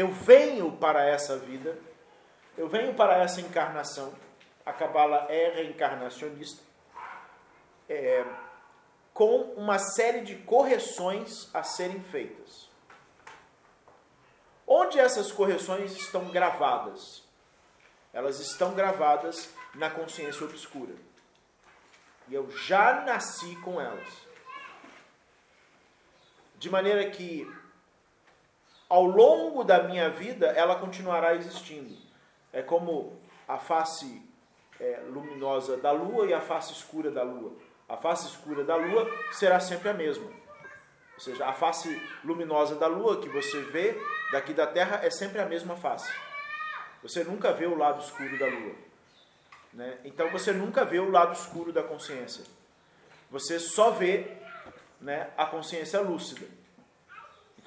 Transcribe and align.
eu 0.00 0.10
venho 0.10 0.72
para 0.72 1.04
essa 1.04 1.36
vida, 1.36 1.78
eu 2.56 2.66
venho 2.68 2.94
para 2.94 3.18
essa 3.18 3.40
encarnação. 3.40 4.14
A 4.64 4.72
Cabala 4.72 5.26
é 5.28 5.50
reencarnacionista, 5.50 6.62
é, 7.86 8.24
com 9.12 9.42
uma 9.56 9.78
série 9.78 10.22
de 10.22 10.36
correções 10.36 11.54
a 11.54 11.62
serem 11.62 12.02
feitas. 12.04 12.70
Onde 14.66 14.98
essas 14.98 15.30
correções 15.30 15.92
estão 15.92 16.30
gravadas? 16.30 17.22
Elas 18.10 18.40
estão 18.40 18.74
gravadas 18.74 19.50
na 19.74 19.90
consciência 19.90 20.46
obscura. 20.46 20.94
E 22.26 22.34
eu 22.34 22.50
já 22.56 23.02
nasci 23.02 23.54
com 23.56 23.78
elas. 23.78 24.08
De 26.56 26.70
maneira 26.70 27.10
que, 27.10 27.46
ao 28.90 29.04
longo 29.04 29.62
da 29.62 29.84
minha 29.84 30.10
vida, 30.10 30.48
ela 30.48 30.74
continuará 30.74 31.36
existindo. 31.36 31.96
É 32.52 32.60
como 32.60 33.16
a 33.46 33.56
face 33.56 34.20
é, 34.80 35.00
luminosa 35.08 35.76
da 35.76 35.92
lua 35.92 36.26
e 36.26 36.34
a 36.34 36.40
face 36.40 36.72
escura 36.72 37.08
da 37.08 37.22
lua. 37.22 37.52
A 37.88 37.96
face 37.96 38.26
escura 38.26 38.64
da 38.64 38.74
lua 38.74 39.08
será 39.30 39.60
sempre 39.60 39.88
a 39.88 39.94
mesma. 39.94 40.26
Ou 41.14 41.20
seja, 41.20 41.46
a 41.46 41.52
face 41.52 42.02
luminosa 42.24 42.74
da 42.74 42.88
lua 42.88 43.20
que 43.20 43.28
você 43.28 43.60
vê 43.60 43.96
daqui 44.32 44.52
da 44.52 44.66
Terra 44.66 45.00
é 45.04 45.10
sempre 45.10 45.40
a 45.40 45.46
mesma 45.46 45.76
face. 45.76 46.12
Você 47.00 47.22
nunca 47.22 47.52
vê 47.52 47.66
o 47.66 47.78
lado 47.78 48.02
escuro 48.02 48.38
da 48.38 48.46
lua. 48.46 48.74
Né? 49.72 49.98
Então 50.04 50.28
você 50.30 50.52
nunca 50.52 50.84
vê 50.84 50.98
o 50.98 51.10
lado 51.10 51.32
escuro 51.32 51.72
da 51.72 51.82
consciência. 51.82 52.44
Você 53.30 53.60
só 53.60 53.92
vê 53.92 54.36
né, 55.00 55.30
a 55.36 55.46
consciência 55.46 56.00
lúcida. 56.00 56.46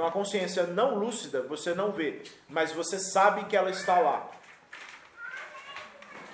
Então 0.00 0.08
a 0.08 0.12
consciência 0.12 0.66
não 0.66 0.94
lúcida 0.94 1.42
você 1.42 1.74
não 1.74 1.92
vê, 1.92 2.22
mas 2.48 2.72
você 2.72 2.98
sabe 2.98 3.44
que 3.44 3.54
ela 3.54 3.68
está 3.68 3.98
lá. 3.98 4.30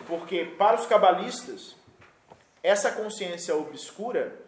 Porque 0.06 0.44
para 0.56 0.76
os 0.76 0.86
cabalistas, 0.86 1.74
essa 2.62 2.92
consciência 2.92 3.56
obscura 3.56 4.38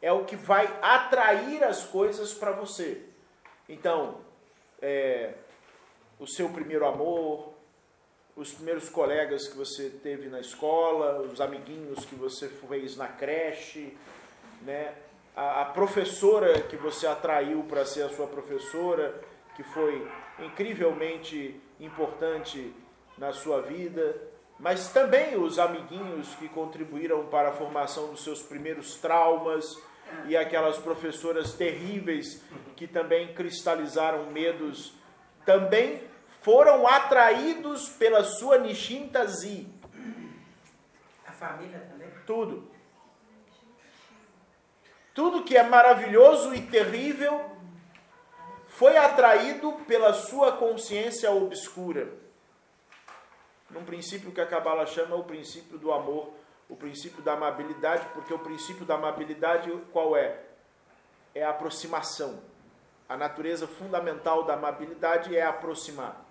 é 0.00 0.12
o 0.12 0.24
que 0.24 0.36
vai 0.36 0.78
atrair 0.80 1.64
as 1.64 1.86
coisas 1.86 2.32
para 2.32 2.52
você. 2.52 3.02
Então, 3.68 4.20
é, 4.80 5.34
o 6.20 6.26
seu 6.28 6.48
primeiro 6.50 6.86
amor, 6.86 7.52
os 8.36 8.52
primeiros 8.52 8.88
colegas 8.88 9.48
que 9.48 9.56
você 9.56 9.90
teve 9.90 10.28
na 10.28 10.38
escola, 10.38 11.20
os 11.22 11.40
amiguinhos 11.40 12.04
que 12.04 12.14
você 12.14 12.48
fez 12.48 12.96
na 12.96 13.08
creche, 13.08 13.98
né? 14.62 14.94
A, 15.38 15.62
a 15.62 15.64
professora 15.66 16.62
que 16.62 16.76
você 16.76 17.06
atraiu 17.06 17.62
para 17.62 17.84
ser 17.84 18.02
a 18.02 18.08
sua 18.08 18.26
professora, 18.26 19.14
que 19.54 19.62
foi 19.62 20.10
incrivelmente 20.40 21.60
importante 21.78 22.74
na 23.16 23.32
sua 23.32 23.62
vida, 23.62 24.20
mas 24.58 24.88
também 24.92 25.36
os 25.40 25.60
amiguinhos 25.60 26.34
que 26.34 26.48
contribuíram 26.48 27.26
para 27.26 27.50
a 27.50 27.52
formação 27.52 28.08
dos 28.08 28.24
seus 28.24 28.42
primeiros 28.42 28.96
traumas, 28.96 29.64
e 30.26 30.36
aquelas 30.36 30.78
professoras 30.78 31.52
terríveis 31.52 32.42
que 32.74 32.86
também 32.86 33.34
cristalizaram 33.34 34.30
medos, 34.30 34.94
também 35.44 36.02
foram 36.40 36.86
atraídos 36.88 37.90
pela 37.90 38.24
sua 38.24 38.58
Nishintazi. 38.58 39.68
A 41.26 41.30
família 41.32 41.78
também? 41.90 42.08
Tudo. 42.26 42.77
Tudo 45.18 45.42
que 45.42 45.56
é 45.56 45.64
maravilhoso 45.64 46.54
e 46.54 46.62
terrível 46.62 47.44
foi 48.68 48.96
atraído 48.96 49.72
pela 49.84 50.12
sua 50.12 50.52
consciência 50.52 51.28
obscura. 51.32 52.08
Num 53.68 53.84
princípio 53.84 54.30
que 54.30 54.40
a 54.40 54.46
Kabbalah 54.46 54.86
chama 54.86 55.16
o 55.16 55.24
princípio 55.24 55.76
do 55.76 55.90
amor 55.90 56.30
o 56.68 56.76
princípio 56.76 57.20
da 57.20 57.32
amabilidade, 57.32 58.06
porque 58.14 58.32
o 58.32 58.38
princípio 58.38 58.86
da 58.86 58.94
amabilidade 58.94 59.68
qual 59.90 60.16
é? 60.16 60.38
É 61.34 61.42
a 61.42 61.50
aproximação. 61.50 62.40
A 63.08 63.16
natureza 63.16 63.66
fundamental 63.66 64.44
da 64.44 64.54
amabilidade 64.54 65.36
é 65.36 65.42
aproximar. 65.42 66.24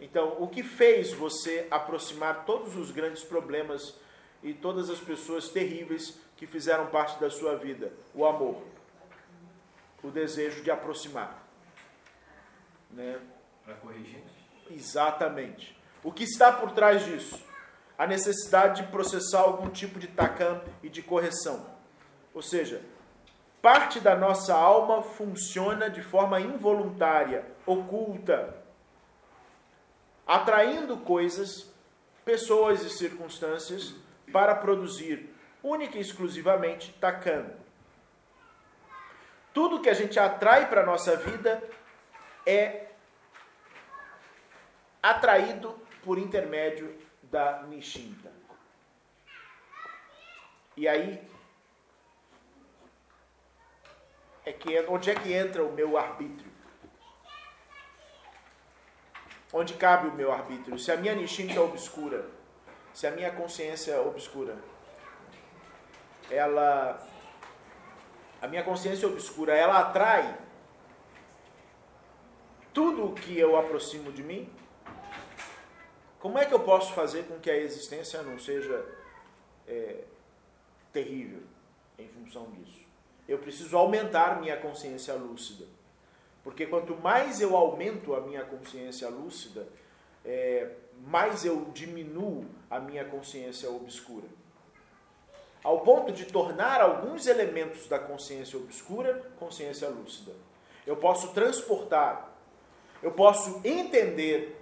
Então, 0.00 0.36
o 0.40 0.48
que 0.48 0.64
fez 0.64 1.12
você 1.12 1.68
aproximar 1.70 2.44
todos 2.44 2.74
os 2.74 2.90
grandes 2.90 3.22
problemas 3.22 3.94
e 4.42 4.52
todas 4.52 4.90
as 4.90 4.98
pessoas 4.98 5.48
terríveis 5.48 6.18
que 6.36 6.46
fizeram 6.46 6.86
parte 6.86 7.20
da 7.20 7.30
sua 7.30 7.56
vida? 7.56 7.92
O 8.14 8.24
amor. 8.24 8.62
O 10.02 10.10
desejo 10.10 10.62
de 10.62 10.70
aproximar. 10.70 11.46
Né? 12.90 13.20
Para 13.64 13.74
corrigir? 13.74 14.22
Exatamente. 14.70 15.76
O 16.02 16.12
que 16.12 16.24
está 16.24 16.52
por 16.52 16.72
trás 16.72 17.04
disso? 17.04 17.38
a 18.02 18.06
necessidade 18.06 18.82
de 18.82 18.88
processar 18.88 19.42
algum 19.42 19.70
tipo 19.70 19.98
de 19.98 20.08
takam 20.08 20.60
e 20.82 20.88
de 20.88 21.00
correção. 21.02 21.64
Ou 22.34 22.42
seja, 22.42 22.82
parte 23.60 24.00
da 24.00 24.16
nossa 24.16 24.52
alma 24.54 25.02
funciona 25.02 25.88
de 25.88 26.02
forma 26.02 26.40
involuntária, 26.40 27.46
oculta, 27.64 28.56
atraindo 30.26 30.96
coisas, 30.96 31.70
pessoas 32.24 32.82
e 32.82 32.90
circunstâncias 32.90 33.94
para 34.30 34.54
produzir 34.54 35.34
única 35.62 35.96
e 35.96 36.00
exclusivamente 36.00 36.92
takam. 37.00 37.50
Tudo 39.54 39.80
que 39.80 39.88
a 39.88 39.94
gente 39.94 40.18
atrai 40.18 40.68
para 40.68 40.82
a 40.82 40.86
nossa 40.86 41.16
vida 41.16 41.62
é 42.46 42.86
atraído 45.02 45.78
por 46.02 46.18
intermédio 46.18 46.98
da 47.22 47.62
Nishinta. 47.62 48.32
E 50.76 50.88
aí, 50.88 51.22
é 54.44 54.52
que, 54.52 54.80
onde 54.88 55.10
é 55.10 55.14
que 55.14 55.32
entra 55.32 55.62
o 55.62 55.72
meu 55.72 55.98
arbítrio? 55.98 56.50
Onde 59.52 59.74
cabe 59.74 60.08
o 60.08 60.12
meu 60.12 60.32
arbítrio? 60.32 60.78
Se 60.78 60.90
a 60.90 60.96
minha 60.96 61.14
Nishinta 61.14 61.54
é 61.54 61.60
obscura, 61.60 62.26
se 62.94 63.06
a 63.06 63.10
minha 63.10 63.30
consciência 63.32 64.00
obscura, 64.00 64.56
ela. 66.30 67.06
A 68.40 68.48
minha 68.48 68.64
consciência 68.64 69.06
obscura, 69.06 69.54
ela 69.54 69.78
atrai 69.78 70.36
tudo 72.74 73.06
o 73.06 73.14
que 73.14 73.38
eu 73.38 73.56
aproximo 73.56 74.10
de 74.10 74.22
mim 74.22 74.52
como 76.22 76.38
é 76.38 76.44
que 76.44 76.54
eu 76.54 76.60
posso 76.60 76.92
fazer 76.92 77.24
com 77.24 77.40
que 77.40 77.50
a 77.50 77.56
existência 77.56 78.22
não 78.22 78.38
seja 78.38 78.86
é, 79.66 80.04
terrível 80.92 81.42
em 81.98 82.06
função 82.06 82.48
disso? 82.52 82.86
Eu 83.26 83.38
preciso 83.38 83.76
aumentar 83.76 84.40
minha 84.40 84.56
consciência 84.56 85.14
lúcida. 85.14 85.66
Porque 86.44 86.64
quanto 86.64 86.94
mais 86.94 87.40
eu 87.40 87.56
aumento 87.56 88.14
a 88.14 88.20
minha 88.20 88.44
consciência 88.44 89.08
lúcida, 89.08 89.66
é, 90.24 90.70
mais 91.06 91.44
eu 91.44 91.66
diminuo 91.72 92.46
a 92.70 92.78
minha 92.78 93.04
consciência 93.04 93.70
obscura. 93.70 94.26
Ao 95.62 95.80
ponto 95.80 96.12
de 96.12 96.24
tornar 96.26 96.80
alguns 96.80 97.26
elementos 97.26 97.86
da 97.86 97.98
consciência 97.98 98.58
obscura 98.58 99.30
consciência 99.38 99.88
lúcida. 99.88 100.32
Eu 100.86 100.96
posso 100.96 101.32
transportar, 101.32 102.32
eu 103.02 103.12
posso 103.12 103.60
entender 103.64 104.60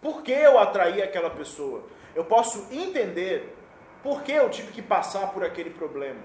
por 0.00 0.22
que 0.22 0.32
eu 0.32 0.58
atraí 0.58 1.02
aquela 1.02 1.30
pessoa? 1.30 1.84
Eu 2.14 2.24
posso 2.24 2.72
entender 2.72 3.56
por 4.02 4.22
que 4.22 4.32
eu 4.32 4.48
tive 4.48 4.72
que 4.72 4.82
passar 4.82 5.32
por 5.32 5.44
aquele 5.44 5.70
problema. 5.70 6.20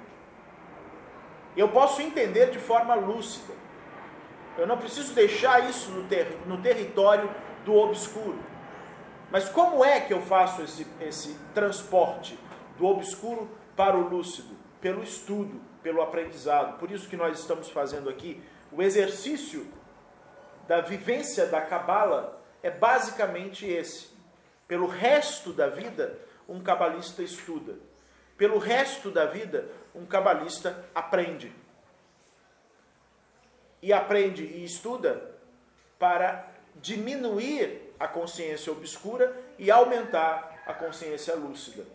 Eu 1.55 1.69
posso 1.69 2.01
entender 2.01 2.49
de 2.51 2.59
forma 2.59 2.93
lúcida. 2.95 3.53
Eu 4.57 4.67
não 4.67 4.77
preciso 4.77 5.13
deixar 5.13 5.69
isso 5.69 5.91
no, 5.91 6.07
ter, 6.07 6.37
no 6.45 6.61
território 6.61 7.29
do 7.63 7.73
obscuro. 7.75 8.39
Mas 9.31 9.49
como 9.49 9.83
é 9.83 9.99
que 9.99 10.13
eu 10.13 10.21
faço 10.21 10.61
esse, 10.61 10.85
esse 11.01 11.37
transporte 11.53 12.37
do 12.77 12.85
obscuro 12.85 13.49
para 13.75 13.97
o 13.97 14.07
lúcido? 14.07 14.55
Pelo 14.79 15.01
estudo, 15.01 15.59
pelo 15.81 16.01
aprendizado. 16.01 16.77
Por 16.77 16.91
isso 16.91 17.09
que 17.09 17.17
nós 17.17 17.39
estamos 17.39 17.69
fazendo 17.69 18.09
aqui 18.09 18.41
o 18.71 18.81
exercício 18.81 19.67
da 20.67 20.81
vivência 20.81 21.45
da 21.45 21.61
Cabala 21.61 22.41
é 22.61 22.71
basicamente 22.71 23.65
esse. 23.65 24.09
Pelo 24.67 24.87
resto 24.87 25.51
da 25.53 25.67
vida, 25.67 26.19
um 26.47 26.61
cabalista 26.61 27.21
estuda. 27.21 27.75
Pelo 28.37 28.57
resto 28.57 29.11
da 29.11 29.25
vida, 29.25 29.69
um 29.93 30.05
cabalista 30.05 30.85
aprende. 30.95 31.53
E 33.81 33.91
aprende 33.91 34.43
e 34.43 34.63
estuda 34.63 35.31
para 35.99 36.52
diminuir 36.75 37.93
a 37.99 38.07
consciência 38.07 38.71
obscura 38.71 39.35
e 39.57 39.71
aumentar 39.71 40.63
a 40.65 40.73
consciência 40.73 41.35
lúcida. 41.35 41.85